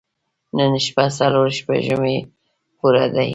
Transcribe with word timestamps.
نن 0.57 0.71
شپه 0.85 1.05
څلور 1.19 1.47
سپوږمۍ 1.57 2.17
پوره 2.77 3.05
دي. 3.15 3.29